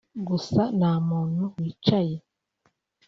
[0.19, 2.15] ʺGusa nta muntu wicaye